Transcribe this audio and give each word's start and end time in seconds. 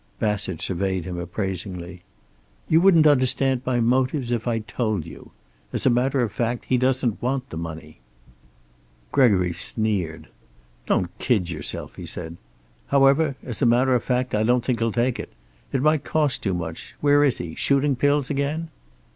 Bassett 0.17 0.63
surveyed 0.63 1.05
him 1.05 1.19
appraisingly. 1.19 2.01
"You 2.67 2.81
wouldn't 2.81 3.05
understand 3.05 3.61
my 3.67 3.79
motives 3.79 4.31
if 4.31 4.47
I 4.47 4.57
told 4.57 5.05
you. 5.05 5.29
As 5.71 5.85
a 5.85 5.91
matter 5.91 6.21
of 6.21 6.31
fact, 6.31 6.65
he 6.65 6.75
doesn't 6.79 7.21
want 7.21 7.51
the 7.51 7.57
money." 7.57 7.99
Gregory 9.11 9.53
sneered. 9.53 10.27
"Don't 10.87 11.15
kid 11.19 11.51
yourself," 11.51 11.97
he 11.97 12.07
said. 12.07 12.37
"However, 12.87 13.35
as 13.43 13.61
a 13.61 13.67
matter 13.67 13.93
of 13.93 14.03
fact 14.03 14.33
I 14.33 14.41
don't 14.41 14.65
think 14.65 14.79
he'll 14.79 14.91
take 14.91 15.19
it. 15.19 15.33
It 15.71 15.83
might 15.83 16.03
cost 16.03 16.41
too 16.41 16.55
much. 16.55 16.95
Where 17.01 17.23
is 17.23 17.37
he? 17.37 17.53
Shooting 17.53 17.95
pills 17.95 18.31
again?" 18.31 18.69